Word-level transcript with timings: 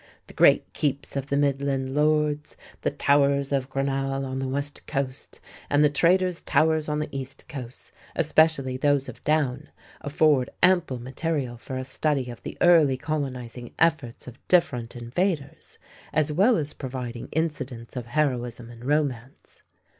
The 0.25 0.33
great 0.33 0.73
keeps 0.73 1.15
of 1.15 1.27
the 1.27 1.37
midland 1.37 1.93
lords, 1.93 2.57
the 2.81 2.89
towers 2.89 3.51
of 3.51 3.69
Granuaile 3.69 4.25
on 4.25 4.39
the 4.39 4.47
west 4.47 4.87
coast, 4.87 5.39
and 5.69 5.83
the 5.83 5.91
traders' 5.91 6.41
towers 6.41 6.89
on 6.89 6.97
the 6.97 7.07
east 7.15 7.47
coast, 7.47 7.91
especially 8.15 8.77
those 8.77 9.07
of 9.07 9.23
Down, 9.23 9.69
afford 10.03 10.49
ample 10.63 10.97
material 10.97 11.55
for 11.55 11.77
a 11.77 11.83
study 11.83 12.31
of 12.31 12.41
the 12.41 12.57
early 12.61 12.97
colonizing 12.97 13.75
efforts 13.77 14.25
of 14.25 14.39
different 14.47 14.95
invaders, 14.95 15.77
as 16.11 16.33
well 16.33 16.57
as 16.57 16.73
providing 16.73 17.27
incidents 17.31 17.95
of 17.95 18.07
heroism 18.07 18.71
and 18.71 18.83
romance. 18.83 19.61